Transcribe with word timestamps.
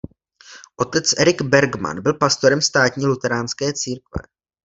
Otec 0.75 1.13
Erik 1.17 1.41
Bergman 1.43 2.01
byl 2.01 2.13
pastorem 2.13 2.61
státní 2.61 3.05
luteránské 3.05 3.73
církve. 3.73 4.23